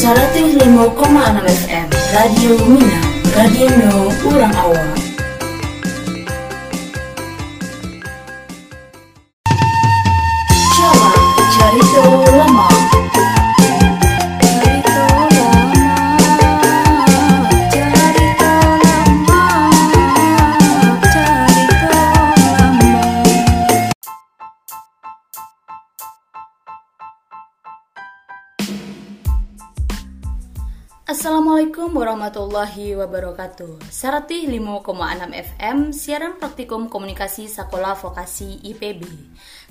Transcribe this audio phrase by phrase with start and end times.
[0.00, 3.00] 105,6 FM Radio Mina
[3.36, 4.99] Radio No Urang Awal
[32.20, 33.80] warahmatullahi wabarakatuh.
[33.88, 39.08] Saratih 5,6 FM Siaran Praktikum Komunikasi Sekolah Vokasi IPB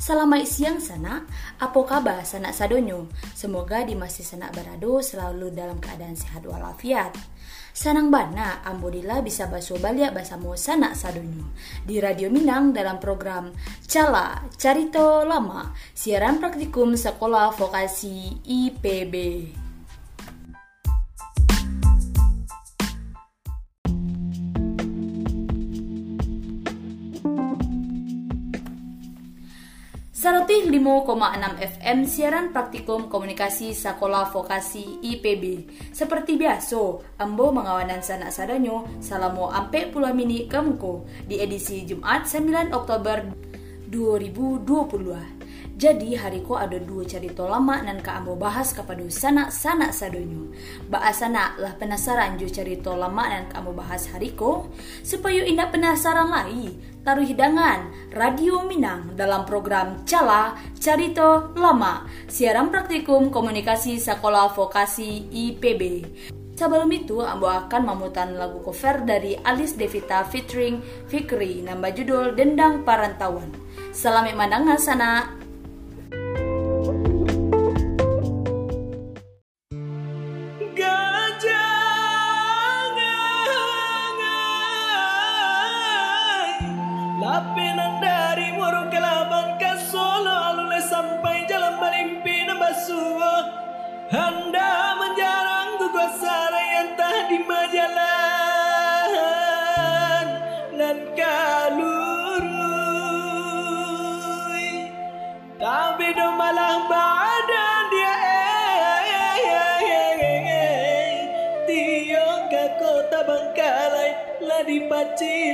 [0.01, 1.29] Selamat siang sana
[1.61, 3.05] Apa kabar sanak sadonyo?
[3.37, 7.13] Semoga di masih sanak berado Selalu dalam keadaan sehat walafiat.
[7.69, 11.53] Sanang bana Ambodila bisa baso balik basamu sanak sadonyo.
[11.85, 13.53] Di Radio Minang dalam program
[13.85, 19.68] Cala Carito Lama Siaran Praktikum Sekolah Vokasi IPB
[30.19, 31.15] Sarotih 5,6
[31.79, 35.63] FM siaran praktikum komunikasi Sekolah Vokasi IPB.
[35.95, 42.51] Seperti biasa, ambo mengawanan sanak sadanyo salamo ampe puluh mini kemuko di edisi Jumat 9
[42.75, 43.31] Oktober
[43.87, 45.38] 2020.
[45.79, 50.51] Jadi hariku ada dua cerita lama nan ka ambo bahas kepada sanak sanak sadonyo.
[50.91, 54.67] Baasana lah penasaran jo cerita lama nan ka ambo bahas hariko
[55.07, 56.75] supaya indah penasaran lagi
[57.07, 66.03] taruh hidangan Radio Minang dalam program Cala Carito Lama siaran praktikum komunikasi Sekolah Vokasi IPB.
[66.59, 72.83] Sebelum itu, Ambo akan memutar lagu cover dari Alice Devita featuring Fikri nambah judul Dendang
[72.83, 73.47] Parantauan.
[73.95, 75.38] Selamat mendengar sana.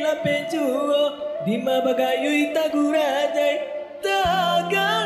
[0.05, 1.03] lapen juo
[1.41, 3.55] Di mabagayo'y tagura day
[4.05, 5.04] Tagal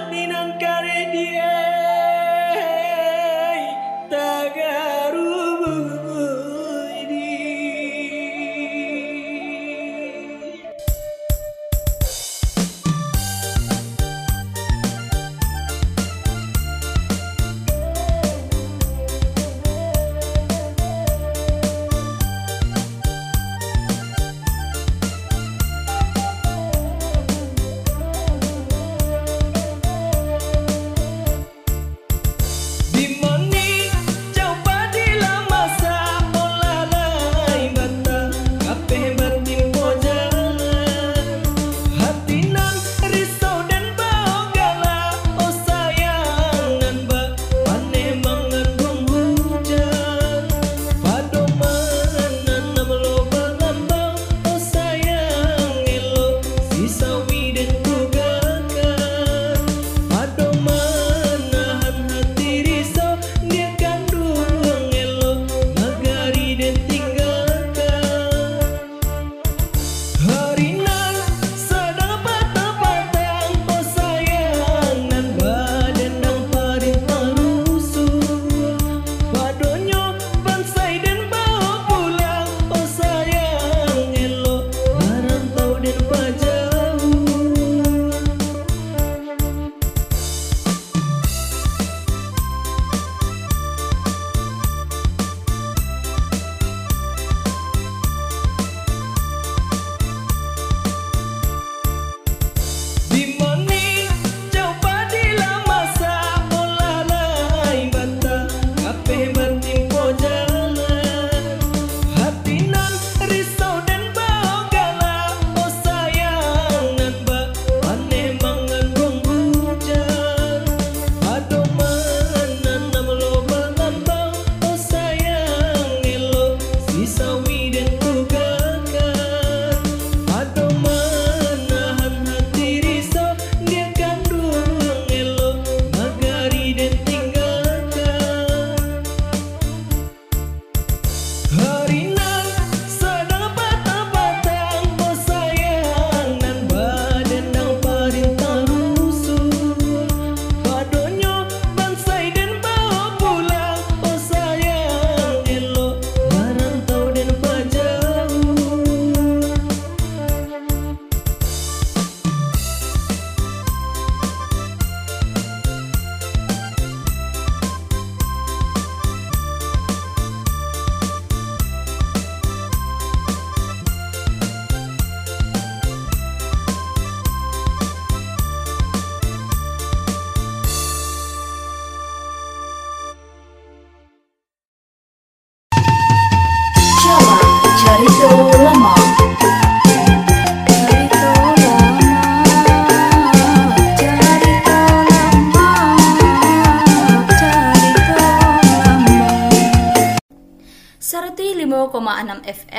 [103.19, 103.49] Simón.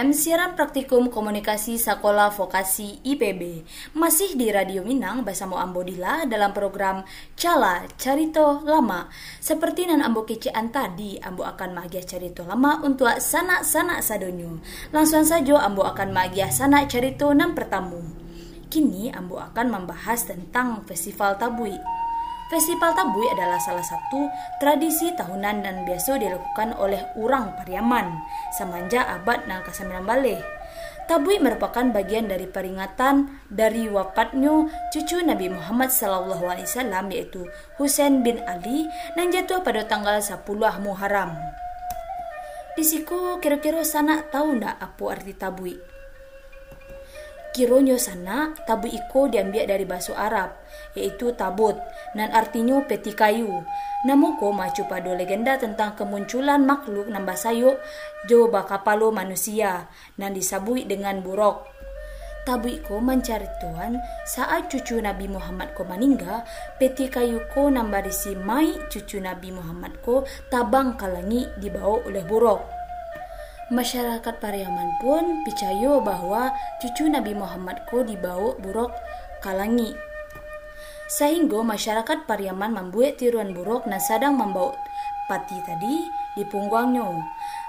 [0.01, 6.57] FM siaran praktikum komunikasi Sekolah Vokasi IPB masih di Radio Minang bersama Ambo Dila dalam
[6.57, 7.05] program
[7.37, 9.13] Cala Carito Lama.
[9.45, 14.65] Seperti nan Ambo kecean tadi, Ambo akan magiah carito lama untuk sanak-sanak sadonyo.
[14.89, 18.01] Langsung saja Ambo akan magiah sanak carito nan pertamu.
[18.73, 21.77] Kini Ambo akan membahas tentang Festival Tabui.
[22.51, 24.27] Festival Tabui adalah salah satu
[24.59, 28.27] tradisi tahunan dan biasa dilakukan oleh orang Pariaman
[28.59, 30.43] semenjak abad ke-9 balik.
[31.07, 36.43] Tabui merupakan bagian dari peringatan dari wafatnya cucu Nabi Muhammad SAW
[37.15, 37.47] yaitu
[37.79, 40.43] Husain bin Ali yang jatuh pada tanggal 10
[40.83, 41.39] Muharram.
[42.75, 45.90] Di siku kira-kira sana tahu ndak apa arti tabui?
[47.51, 50.55] Kironyo sana tabu iko diambil dari bahasa Arab
[50.95, 51.75] yaitu tabut
[52.15, 53.67] dan artinya peti kayu.
[54.07, 57.75] Namuko macu pada legenda tentang kemunculan makhluk nambah sayuk
[58.31, 61.67] jo bakapalo manusia dan disabui dengan buruk.
[62.47, 66.47] Tabu iko mencari Tuhan saat cucu Nabi Muhammad ko meninggal,
[66.81, 72.80] peti kayu ko nambah disi mai cucu Nabi Muhammad ko tabang kalangi dibawa oleh buruk.
[73.71, 76.51] Masyarakat Pariaman pun percaya bahwa
[76.83, 78.91] cucu Nabi Muhammad ko dibawa buruk
[79.47, 79.95] kalangi.
[81.07, 84.75] Sehingga masyarakat Pariaman membuat tiruan buruk dan sedang membawa
[85.31, 86.03] pati tadi
[86.35, 87.15] di punggungnya.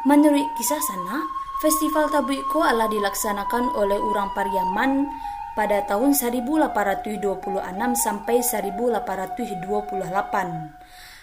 [0.10, 1.22] Menurut kisah sana,
[1.62, 5.06] Festival Tabuiko adalah dilaksanakan oleh orang Pariaman
[5.54, 7.62] pada tahun 1826
[7.94, 10.81] sampai 1828.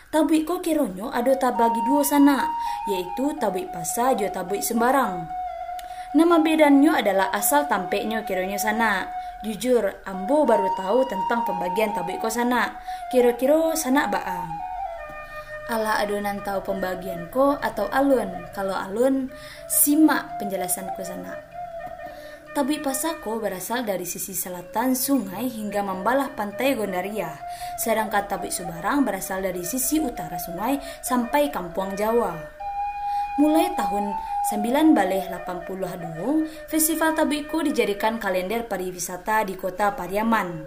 [0.09, 2.49] Tabui ko kironyo ada tabagi dua sana,
[2.89, 5.29] yaitu tabui pasa jo tabui sembarang.
[6.17, 9.05] Nama bedannya adalah asal tampeknya kironyo sana.
[9.45, 12.81] Jujur, ambo baru tahu tentang pembagian tabui ko sana.
[13.13, 14.49] Kira-kira sana baang.
[15.69, 18.49] Ala adonan tahu pembagian ko atau alun.
[18.57, 19.29] Kalau alun,
[19.69, 21.37] simak penjelasan ko sana.
[22.59, 27.39] Tabi Pasako berasal dari sisi selatan sungai hingga membalah pantai Gondaria,
[27.79, 32.35] sedangkan Tabi Subarang berasal dari sisi utara sungai sampai Kampung Jawa.
[33.39, 34.11] Mulai tahun
[34.51, 40.67] 9 baleh 82, Festival Tabiku dijadikan kalender pariwisata di kota Pariaman.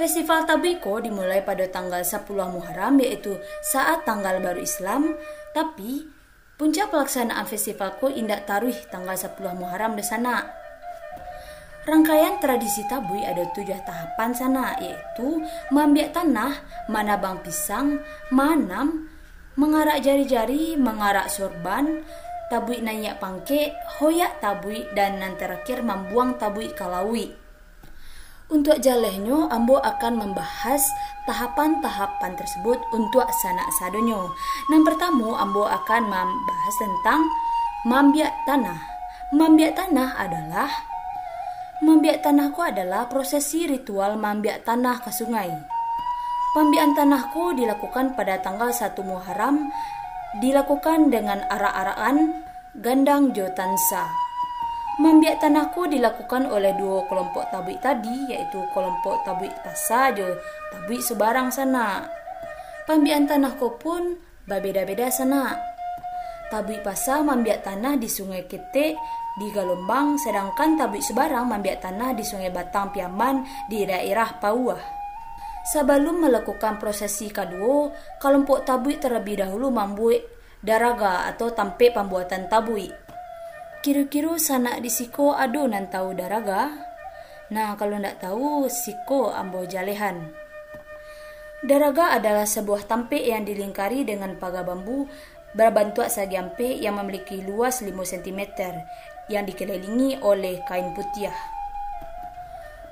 [0.00, 5.20] Festival Tabiko dimulai pada tanggal 10 Muharram yaitu saat tanggal baru Islam,
[5.52, 6.21] tapi
[6.60, 10.44] Puncak pelaksanaan festival ko indak taruh tanggal 10 Muharram di sana.
[11.82, 15.42] Rangkaian tradisi tabui ada tujuh tahapan sana yaitu
[15.74, 17.98] mambiak tanah, manabang pisang,
[18.30, 19.10] manam,
[19.58, 22.06] mengarak jari-jari, mengarak sorban,
[22.52, 27.41] tabui nayak pangke, hoyak tabui, dan nanti terakhir membuang tabui kalawi.
[28.52, 30.84] Untuk jalehnya, Ambo akan membahas
[31.24, 34.28] tahapan-tahapan tersebut untuk sanak sadonyo.
[34.68, 37.20] Yang pertama, Ambo akan membahas tentang
[37.88, 38.76] mambiak tanah.
[39.32, 40.68] Mambiak tanah adalah
[41.82, 45.50] Mambiak tanahku adalah prosesi ritual mambiak tanah ke sungai.
[46.54, 49.66] Pambian tanahku dilakukan pada tanggal 1 Muharram,
[50.38, 52.46] dilakukan dengan arak-arakan
[52.78, 54.06] gandang jotansa.
[55.00, 60.36] Membiak tanahku dilakukan oleh dua kelompok tabik tadi, yaitu kelompok tabik pasajo,
[60.68, 62.04] tabik sebarang sana.
[62.84, 65.56] Pembiak tanahku pun berbeda-beda sana.
[66.52, 68.92] Tabik pasa membiak tanah di sungai Ketek
[69.40, 75.00] di Galombang, sedangkan tabik sebarang membiak tanah di sungai Batang Piaman di daerah Pauah.
[75.72, 77.88] Sebelum melakukan prosesi kedua,
[78.20, 80.20] kelompok tabui terlebih dahulu membuat
[80.60, 82.92] daraga atau tampik pembuatan tabui.
[83.82, 86.70] Kira-kira sanak di siko ado nan tahu daraga?
[87.50, 90.30] Nah, kalau ndak tahu, siko ambo jalehan.
[91.66, 95.10] Daraga adalah sebuah tampik yang dilingkari dengan pagar bambu
[95.50, 98.40] berbentuk segi ampe yang memiliki luas 5 cm
[99.26, 101.34] yang dikelilingi oleh kain putih.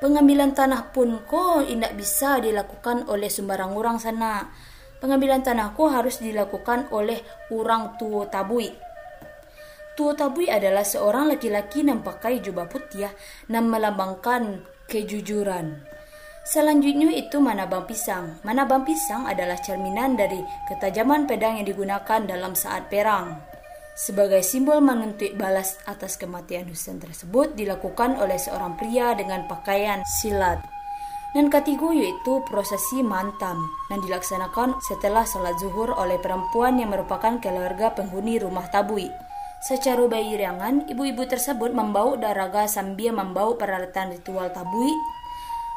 [0.03, 4.51] Pengambilan tanah pun ko tidak bisa dilakukan oleh sembarang orang sana.
[4.99, 7.23] Pengambilan tanah ko harus dilakukan oleh
[7.55, 8.90] orang tua tabui.
[10.01, 13.13] Tua Tabui adalah seorang laki-laki yang pakai jubah putih
[13.53, 15.77] dan melambangkan kejujuran.
[16.41, 18.41] Selanjutnya itu manabang pisang.
[18.41, 20.41] Manabang pisang adalah cerminan dari
[20.73, 23.45] ketajaman pedang yang digunakan dalam saat perang.
[23.93, 30.65] Sebagai simbol menuntut balas atas kematian Husain tersebut dilakukan oleh seorang pria dengan pakaian silat.
[31.37, 33.61] Dan ketiga yaitu prosesi mantam
[33.93, 39.29] yang dilaksanakan setelah salat zuhur oleh perempuan yang merupakan keluarga penghuni rumah tabui.
[39.61, 44.93] Secara bayirangan, ibu-ibu tersebut membawa daraga sambil membawa peralatan ritual tabui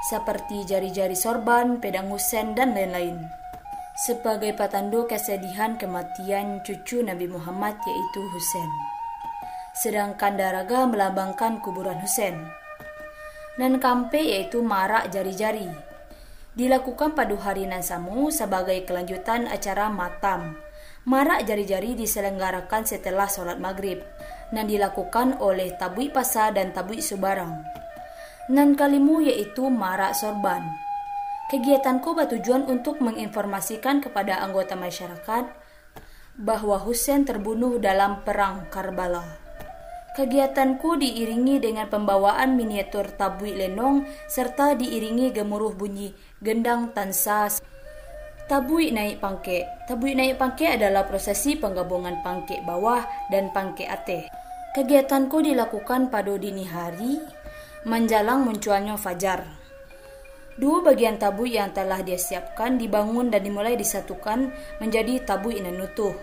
[0.08, 3.20] seperti jari-jari sorban, pedang husen, dan lain-lain.
[3.94, 8.72] sebagai patando kesedihan kematian cucu Nabi Muhammad yaitu Husain.
[9.78, 12.42] Sedangkan daraga melambangkan kuburan Husain.
[13.54, 15.70] Dan kampe yaitu marak jari-jari.
[16.58, 20.58] Dilakukan pada hari Nansamu sebagai kelanjutan acara matam.
[21.04, 24.00] Marak jari-jari diselenggarakan setelah sholat maghrib
[24.56, 27.60] dan dilakukan oleh tabui pasa dan tabui subarang.
[28.48, 30.64] Nan kalimu yaitu marak sorban
[31.54, 35.52] Kegiatanku bertujuan untuk menginformasikan kepada anggota masyarakat
[36.40, 39.22] bahwa Husain terbunuh dalam perang Karbala.
[40.18, 47.54] Kegiatanku diiringi dengan pembawaan miniatur tabui lenong serta diiringi gemuruh bunyi gendang tansa.
[48.44, 49.64] Tabui naik pangke.
[49.88, 53.00] Tabui naik pangke adalah prosesi penggabungan pangke bawah
[53.32, 54.28] dan pangke ate.
[54.76, 57.24] Kegiatanku dilakukan pada dini hari
[57.88, 59.48] menjelang munculnya fajar.
[60.60, 64.52] Dua bagian tabu yang telah dia siapkan dibangun dan dimulai disatukan
[64.84, 66.14] menjadi tabu inanutuh.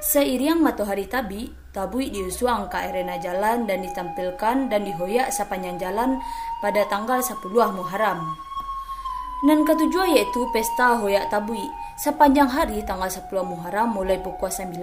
[0.00, 6.16] Seiring matahari tabi, tabu diusuang ke arena jalan dan ditampilkan dan dihoyak sepanjang jalan
[6.64, 8.49] pada tanggal 10 Muharram.
[9.40, 11.64] Dan ketujuh yaitu pesta hoyak tabui.
[11.96, 14.76] Sepanjang hari tanggal 10 Muharram mulai pukul 9,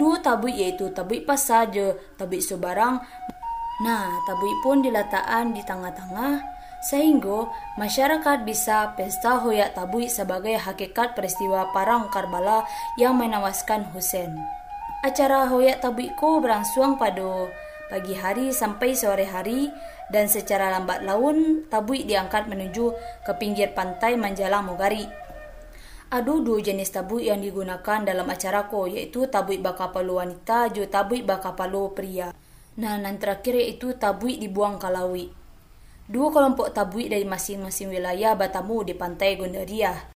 [0.00, 3.00] dua tabui yaitu tabui pasaje, tabui sebarang.
[3.84, 7.50] Nah, tabui pun diletakkan di tengah-tengah sehingga
[7.80, 12.68] masyarakat bisa pesta hoyak tabui sebagai hakikat peristiwa Perang Karbala
[13.00, 14.36] yang menewaskan Hussein.
[15.04, 17.50] Acara hoyak tabuiku berlangsung pada
[17.86, 19.70] pagi hari sampai sore hari
[20.10, 22.90] dan secara lambat laun tabui diangkat menuju
[23.22, 25.06] ke pinggir pantai Manjalang Mogari.
[26.06, 31.26] Ada dua jenis tabui yang digunakan dalam acara ko yaitu tabui bakapalu wanita juga tabui
[31.26, 32.30] bakapalu pria.
[32.78, 35.34] Nah, yang terakhir yaitu tabui dibuang kalawi.
[36.06, 40.14] Dua kelompok tabui dari masing-masing wilayah bertemu di pantai Gondaria.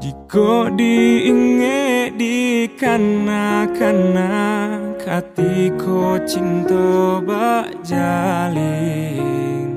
[0.00, 4.30] Jika diingat di kana-kana
[5.08, 7.16] Katiko cinta
[7.80, 9.72] jalin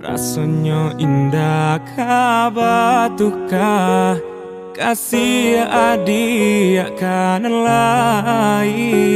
[0.00, 3.68] Rasanya indah kabatuka
[4.72, 9.12] Kasih adik akan lain.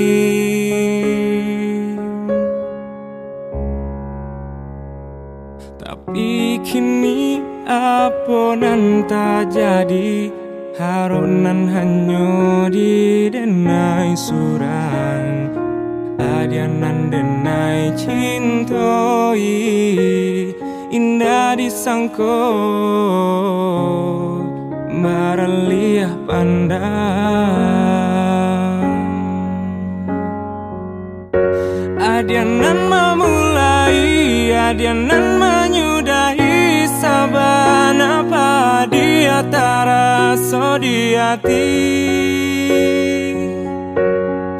[5.81, 10.29] Tapi kini apa nan tak jadi?
[10.77, 15.46] Harunan hanya di denai surang
[16.47, 19.50] Adianan denai cintoi
[20.95, 22.38] Indah disangko
[24.95, 26.79] Maraliah pandang.
[31.99, 38.23] Adianan memulai Adianan menyudahi sabana
[38.87, 42.66] dia taraso di hati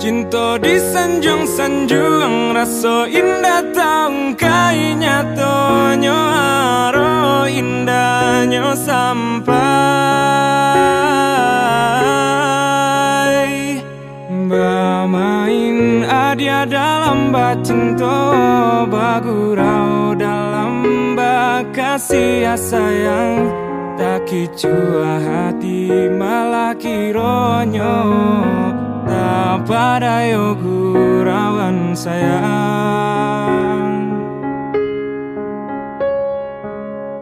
[0.07, 9.51] Cinta di sanjung-sanjung Raso indah taung kai nyatonyo Haro indahnya sampai.
[14.31, 18.47] Bermain adia dalam bacinto
[18.87, 20.87] Bagurau dalam
[21.19, 23.51] bakasih sayang.
[23.99, 27.99] Tak kicua hati malah kironyo
[29.47, 33.95] Tak pada yo gurawan sayang.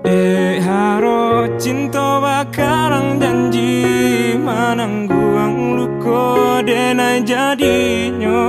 [0.09, 8.41] Eh haro cinta bakarang janji Manangguang luko denai jadinya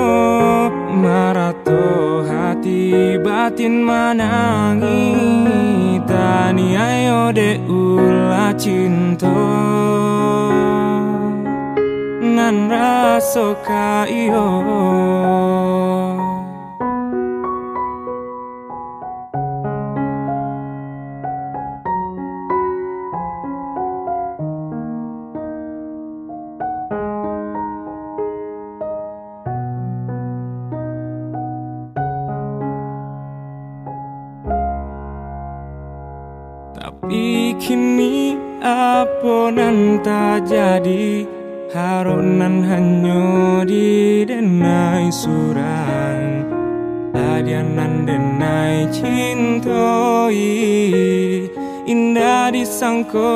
[0.95, 5.03] Marato hati batin manangi
[6.07, 9.35] Tani ayo de ula cinta
[12.45, 14.45] Nan raso ka iyo
[36.77, 41.34] Tapi kini apa nan tak jadi
[41.75, 46.47] Harunan hanya di denai surang
[47.11, 50.55] Adianan denai cintoi
[51.85, 53.35] Indah disangko.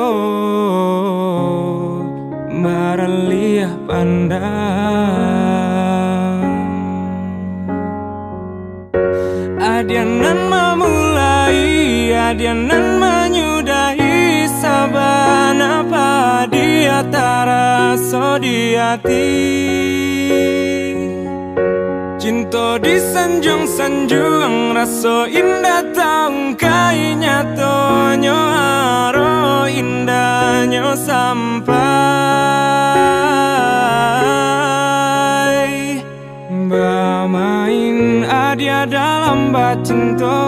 [2.50, 4.40] Maraliah pandang.
[9.62, 12.99] Adianan memulai Adianan
[17.96, 19.26] cinta di hati.
[22.20, 31.74] Cinta di sanjung-sanjung Rasa indah tahu kai nyatanya Haro indahnya sampai.
[36.70, 40.38] Bermain adia dalam bacinta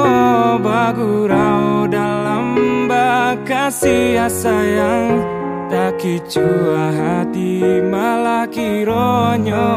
[0.63, 2.55] Bagurau dalam
[2.87, 5.32] bakasih sayang
[5.83, 7.59] Tak kicua hati
[7.91, 9.75] malah kironyo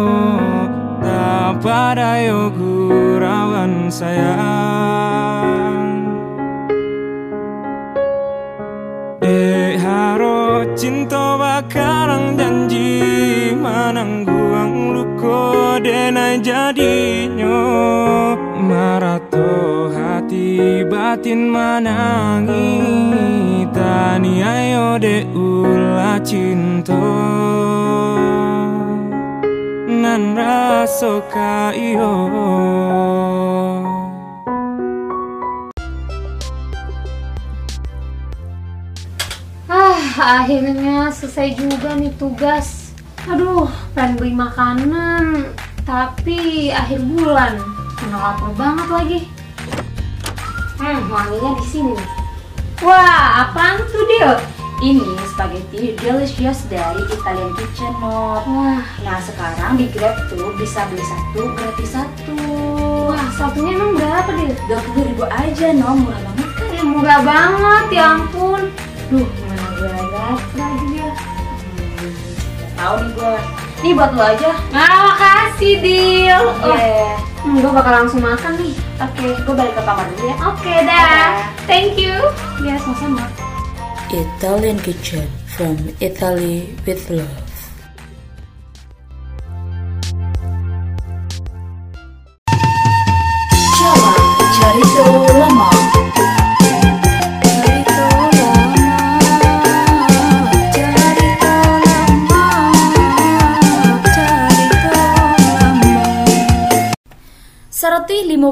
[1.01, 2.21] Tak pada
[2.53, 4.85] gurawan sayang.
[9.17, 17.65] Dek haro cinta bakarang janji Manangguang luko denai jadinya
[18.62, 22.93] Marato hati batin manangi
[23.75, 25.44] Tani ayo de ula
[26.75, 27.00] cinta
[29.88, 32.11] Nan raso ka iyo
[39.66, 40.00] Ah,
[40.44, 42.96] akhirnya selesai juga nih tugas.
[43.27, 45.51] Aduh, pengen beli makanan,
[45.83, 47.59] tapi akhir bulan.
[48.00, 49.20] Kena lapar banget lagi.
[50.79, 51.98] Hmm, wanginya di sini.
[52.79, 54.64] Wah, apaan tuh, Dil?
[54.85, 58.45] Ini spaghetti delicious dari Italian Kitchen Note.
[58.45, 62.37] Wah, Nah sekarang di Grab tuh bisa beli satu gratis satu.
[63.09, 64.53] wah, satunya emang berapa, Dil?
[64.69, 66.69] Dua puluh ribu aja no, murah banget kan?
[66.69, 68.61] Ya, murah banget, ya ampun.
[69.09, 69.89] Duh, gimana gue
[70.53, 71.09] lagi ya?
[72.61, 73.35] Gak tau nih gue.
[73.81, 74.51] Nih buat lo aja.
[74.69, 76.41] Nah, makasih, Dil.
[76.61, 77.17] Oh, Iya.
[77.41, 78.77] hmm, gue bakal langsung makan nih.
[79.01, 80.35] Oke, gue balik ke kamar dulu ya.
[80.45, 81.29] Oke, dah.
[81.65, 82.13] Thank you.
[82.61, 83.25] Ya, sama-sama.
[84.11, 87.45] Italian Kitchen from Italy with love.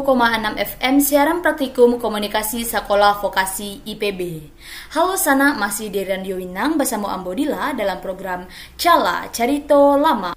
[0.01, 4.49] 105,6 FM siaran praktikum komunikasi Sekolah Vokasi IPB.
[4.97, 10.33] Halo sana, masih di Radio Winang bersama Ambodila dalam program Cala Carito Lama.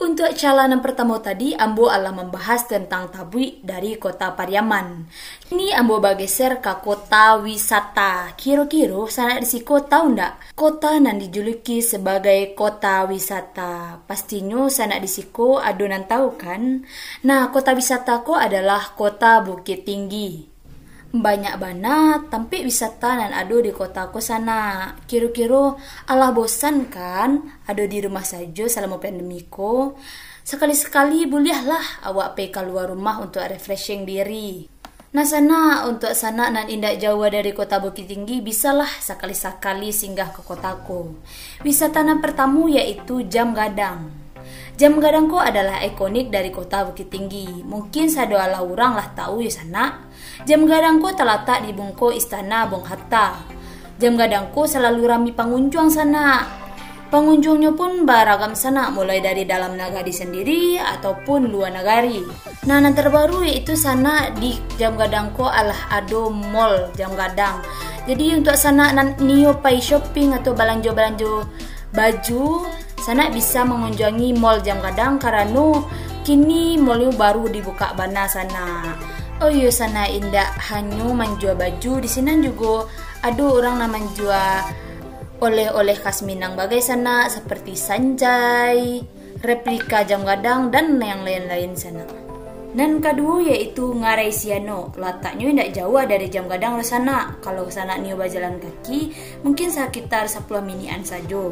[0.00, 5.04] Untuk calanan pertama tadi, Ambo Allah membahas tentang tabui dari kota Pariaman.
[5.52, 8.32] Ini Ambo bergeser ke kota wisata.
[8.32, 10.56] Kira-kira sana di si kota ndak?
[10.56, 14.00] Kota yang dijuluki sebagai kota wisata.
[14.08, 16.80] Pastinya sana di siko adonan tahu kan?
[17.28, 20.59] Nah, kota wisata ko adalah kota Bukit Tinggi.
[21.10, 24.94] Banyak banget tampil wisata dan ado di kotaku sana.
[25.10, 25.74] Kira-kira
[26.06, 27.58] Allah bosan kan?
[27.66, 29.98] Ado di rumah saja selama pandemi ko.
[30.46, 34.70] Sekali-sekali bolehlah awak pergi keluar rumah untuk refreshing diri.
[35.10, 40.46] Nah sana untuk sana nan indak jauh dari kota Bukit Tinggi bisalah sekali-sekali singgah ke
[40.46, 41.18] kotaku.
[41.66, 44.14] Wisata nan pertama yaitu Jam Gadang.
[44.78, 47.66] Jam Gadangko adalah ikonik dari kota Bukit Tinggi.
[47.66, 50.09] Mungkin sadoala orang lah tahu ya sana.
[50.48, 53.36] Jam Gadangko terletak di bungko Istana Bung Hatta.
[54.00, 56.48] Jam Gadangko selalu ramai pengunjung sana.
[57.10, 62.22] Pengunjungnya pun beragam sana, mulai dari dalam negari sendiri ataupun luar negari.
[62.70, 67.60] Nah, yang terbaru yaitu sana di Jam Gadangko adalah Ado Mall Jam Gadang.
[68.06, 71.44] Jadi untuk sana nio pai shopping atau belanja-belanja
[71.92, 72.64] baju,
[72.96, 75.82] sana bisa mengunjungi Mall Jam Gadang karena
[76.22, 78.96] kini mall baru dibuka bana sana.
[79.40, 82.84] Oh iya sana indah hanya menjual baju di sini juga
[83.24, 84.60] ada orang nama menjual
[85.40, 89.00] oleh-oleh khas Minang bagai sana seperti sanjai,
[89.40, 92.04] replika jam gadang dan yang lain-lain sana.
[92.70, 94.92] Dan kedua yaitu Ngarai Siano.
[94.94, 97.34] Letaknya tidak jauh dari jam gadang lo sana.
[97.42, 99.10] Kalau sana nyoba jalan kaki,
[99.42, 101.50] mungkin sekitar 10 minian saja.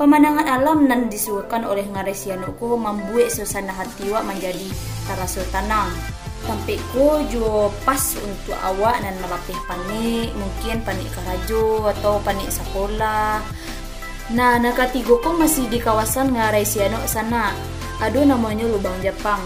[0.00, 4.70] Pemandangan alam dan disuguhkan oleh Ngarai Siano ko membuat suasana hati wak menjadi
[5.04, 5.92] terasa tenang.
[6.44, 13.40] Sampai ko jo pas untuk awak dan melatih panik, mungkin panik karajo atau panik sekolah.
[14.36, 17.56] Nah, nah ketiga ko masih di kawasan Ngarai Siano sana.
[18.04, 19.40] Aduh namanya Lubang Jepang.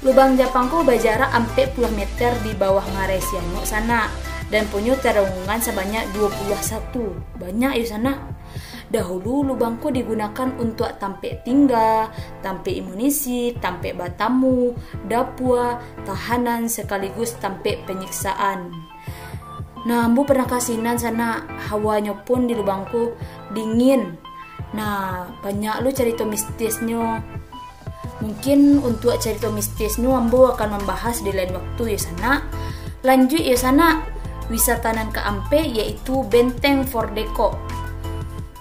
[0.00, 4.08] Lubang Jepang ko berjarak 40 meter di bawah Ngarai Siano sana
[4.48, 7.12] dan punya terowongan sebanyak 21.
[7.40, 8.31] Banyak ya sana.
[8.92, 12.12] Dahulu lubangku digunakan untuk tampe tinggal,
[12.44, 14.76] tampe imunisi, tampe batamu,
[15.08, 18.68] dapua, tahanan sekaligus tampe penyiksaan.
[19.88, 23.16] Nah, ambu pernah kasinan sana hawanya pun di lubangku
[23.56, 24.20] dingin
[24.72, 27.20] Nah, banyak lu cerita mistisnya.
[28.24, 32.32] Mungkin untuk cerita mistisnya Ambo akan membahas di lain waktu ya sana.
[33.02, 34.00] Lanjut ya sana,
[34.48, 37.58] wisata nan ke Ampe yaitu Benteng Fordeko.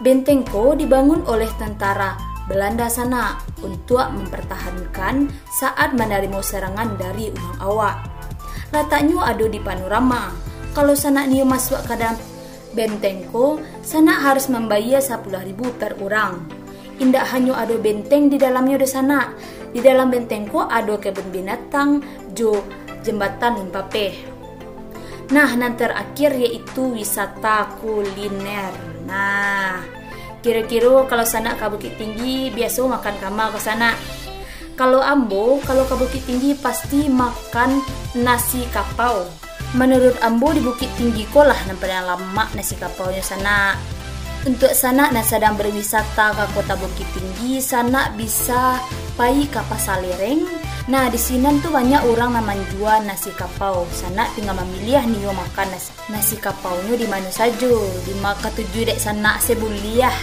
[0.01, 2.17] Benteng Ko dibangun oleh tentara
[2.49, 8.01] Belanda sana untuk mempertahankan saat menerima serangan dari uang awak.
[8.73, 10.33] Letaknya ada di panorama.
[10.73, 12.17] Kalau sana niu masuk ke dalam
[12.73, 15.29] benteng ko, sana harus membayar 10.000
[15.77, 16.49] per orang.
[16.97, 19.37] Indah hanya ada benteng di dalamnya di sana.
[19.69, 22.01] Di dalam benteng ko ada kebun binatang,
[22.33, 22.57] jo
[23.05, 24.17] jembatan Limpape.
[25.29, 28.90] Nah, nanti terakhir yaitu wisata kuliner.
[29.05, 29.81] Nah,
[30.41, 33.93] kira-kira kalau sana ke Bukit Tinggi biasa makan kamar ke sana.
[34.77, 37.81] Kalau Ambo, kalau ke Bukit Tinggi pasti makan
[38.17, 39.27] nasi kapau.
[39.77, 43.77] Menurut Ambo di Bukit Tinggi kolah nampaknya lama nasi kapaunya sana.
[44.41, 48.81] Untuk sana nah sedang berwisata ke kota Bukit Tinggi, sana bisa
[49.13, 50.60] pai ke pasar lereng.
[50.89, 53.85] Nah di sini tuh banyak orang nama jual nasi kapau.
[53.93, 57.73] Sana tinggal memilih nih makan nasi, nasi kapaunya di mana saja.
[58.01, 60.13] Di maka tujuh dek sana sebuliah.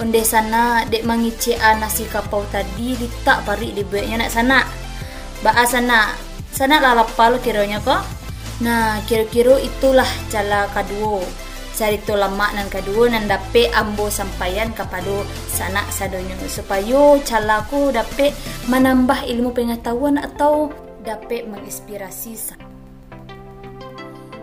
[0.00, 3.84] Onde sana dek mangici nasi kapau tadi ditak pari di
[4.16, 4.64] nak sana.
[5.44, 6.16] Ba sana
[6.48, 8.00] sana lalapal kiranya kok.
[8.64, 11.43] Nah kira-kira itulah cara kedua
[11.74, 18.30] cerita lama nan kedua nan dapat ambo sampaian kepada sanak sadonyo supaya calaku dapat
[18.70, 20.70] menambah ilmu pengetahuan atau
[21.02, 22.56] dapat menginspirasi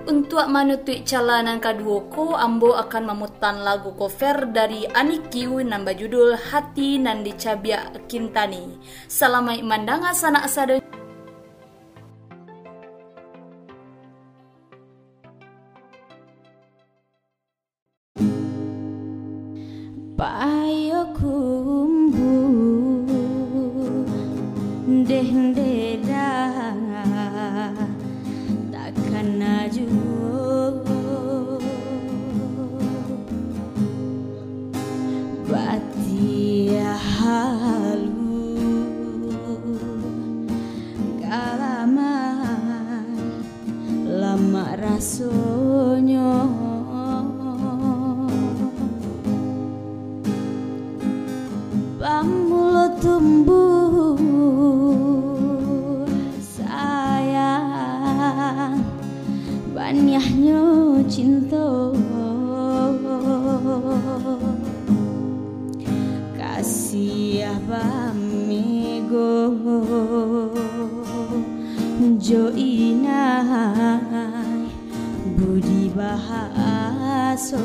[0.01, 6.99] untuk menutui calanan kedua ko, Ambo akan memutan lagu cover dari Anikiu nambah judul Hati
[6.99, 8.81] nan dicabia Kintani.
[9.07, 10.90] Selamat mandanga sanak sadonyo.
[35.51, 38.55] Batia halu.
[41.19, 43.11] Kalaman
[44.07, 45.50] lama rasonyo
[72.31, 73.91] joinai
[75.35, 77.59] Budi bahaso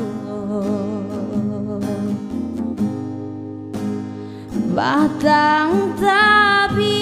[4.75, 6.99] Batang tabi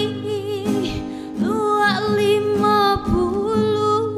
[1.41, 4.13] dua lima puluh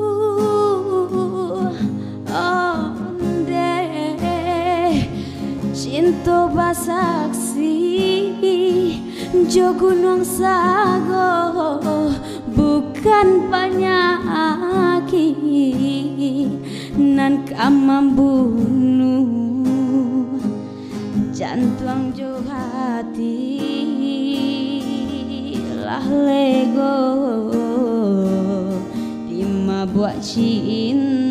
[2.27, 3.79] Onde
[5.71, 7.79] cinta basaksi
[9.47, 12.06] Jo gunung sago
[13.07, 15.39] bukan penyakit
[16.99, 19.23] nan kamambunuh
[21.31, 23.47] jantung jo hati
[25.87, 26.99] lah lego
[29.31, 31.26] lima buat cinta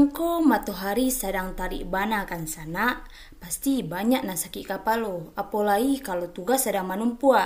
[0.00, 3.04] siang ko matahari sedang tarik bana kan sana,
[3.36, 7.36] pasti banyak nak sakit kapalo, apalagi kalau tugas sedang menumpuk.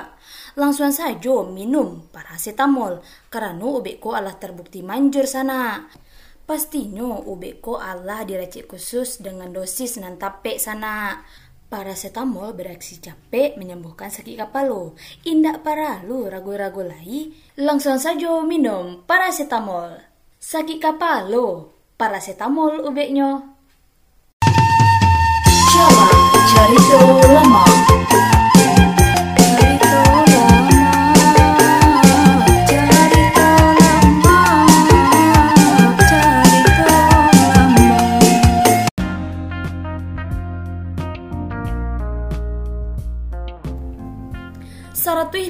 [0.55, 5.91] Langsung saja minum paracetamol, karena ubek ko alah terbukti manjur sana.
[6.47, 11.27] Pastinya ubek ko Allah diracik khusus dengan dosis nan tape sana.
[11.67, 14.95] Paracetamol bereaksi capek menyembuhkan sakit kapalo.
[15.27, 19.99] Indak parah lu ragu-ragu lagi, langsung saja minum paracetamol.
[20.39, 23.43] Sakit kapalo, paracetamol ubeknya.
[25.71, 26.07] Coba
[26.51, 26.79] cari
[27.31, 27.65] lama.
[27.65, 28.34] Cerita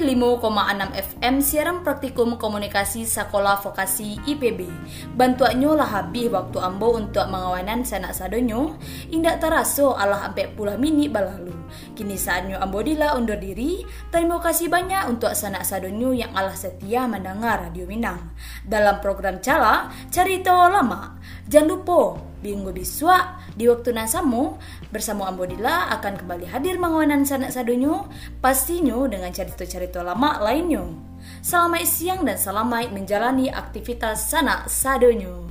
[0.05, 4.69] 105,6 FM siaran praktikum komunikasi sekolah vokasi IPB.
[5.17, 8.77] Bantuannya lah habis waktu ambo untuk mengawanan sanak sadonyo,
[9.09, 11.57] indak terasa alah ampe puluh minit balalu.
[11.97, 13.81] Kini saatnya ambo dila undur diri.
[14.13, 18.29] Terima kasih banyak untuk sanak sadonyo yang alah setia mendengar Radio Minang.
[18.61, 21.17] Dalam program Cala, Cerita Lama.
[21.45, 24.61] Jangan lupa Minggu biswa di waktu nan samu
[24.93, 28.05] bersama Ambodila akan kembali hadir mengawanan sanak sadonyo
[28.37, 30.85] pastinya dengan cerita-cerita lama lainnya.
[31.41, 35.45] Selamat siang dan selamat menjalani aktivitas sanak sadonyo.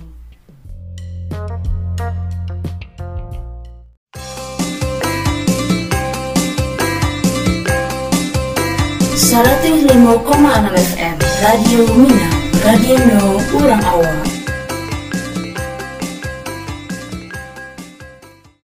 [10.25, 12.31] Koma enam FM Radio Mina
[12.63, 14.34] Radio No Urang Awak